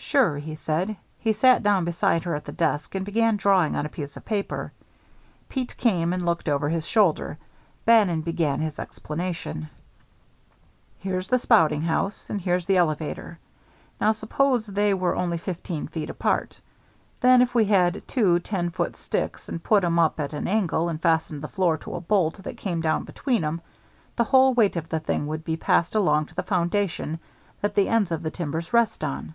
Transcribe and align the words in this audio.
"Sure," 0.00 0.38
he 0.38 0.54
said. 0.54 0.96
He 1.18 1.34
sat 1.34 1.62
down 1.62 1.84
beside 1.84 2.22
her 2.22 2.34
at 2.34 2.46
the 2.46 2.52
desk 2.52 2.94
and 2.94 3.04
began 3.04 3.36
drawing 3.36 3.76
on 3.76 3.84
a 3.84 3.90
piece 3.90 4.16
of 4.16 4.24
paper. 4.24 4.72
Pete 5.50 5.76
came 5.76 6.14
and 6.14 6.24
looked 6.24 6.48
over 6.48 6.70
his 6.70 6.86
shoulder. 6.86 7.36
Bannon 7.84 8.22
began 8.22 8.60
his 8.62 8.78
explanation. 8.78 9.68
[Illustration: 11.02 11.10
"HERE'S 11.10 11.28
THE 11.28 11.38
SPOUTING 11.40 11.82
HOUSE"] 11.82 11.86
"Here's 11.86 12.08
the 12.08 12.26
spouting 12.26 12.28
house, 12.30 12.30
and 12.30 12.40
here's 12.40 12.66
the 12.66 12.76
elevator. 12.78 13.38
Now, 14.00 14.12
suppose 14.12 14.66
they 14.68 14.94
were 14.94 15.14
only 15.16 15.36
fifteen 15.36 15.88
feet 15.88 16.08
apart. 16.08 16.60
Then 17.20 17.42
if 17.42 17.54
we 17.54 17.66
had 17.66 18.06
two 18.08 18.38
ten 18.38 18.70
foot 18.70 18.96
sticks 18.96 19.48
and 19.48 19.62
put 19.62 19.84
'em 19.84 19.98
up 19.98 20.18
at 20.20 20.32
an 20.32 20.46
angle 20.48 20.88
and 20.88 21.02
fastened 21.02 21.42
the 21.42 21.48
floor 21.48 21.76
to 21.78 21.96
a 21.96 22.00
bolt 22.00 22.42
that 22.44 22.56
came 22.56 22.80
down 22.80 23.02
between 23.04 23.44
'em, 23.44 23.60
the 24.16 24.24
whole 24.24 24.54
weight 24.54 24.76
of 24.76 24.88
the 24.88 25.00
thing 25.00 25.26
would 25.26 25.44
be 25.44 25.56
passed 25.58 25.94
along 25.94 26.26
to 26.26 26.34
the 26.34 26.42
foundation 26.42 27.18
that 27.60 27.74
the 27.74 27.88
ends 27.88 28.10
of 28.10 28.22
the 28.22 28.30
timbers 28.30 28.72
rest 28.72 29.04
on. 29.04 29.34